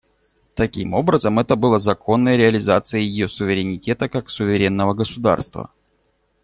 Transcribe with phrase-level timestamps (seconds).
[0.55, 5.69] Таким образом, это было законной реализацией ее суверенитета как суверенного государства.